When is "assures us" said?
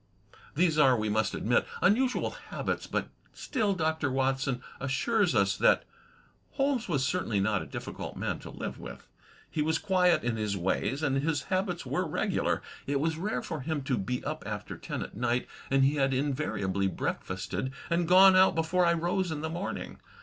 4.79-5.55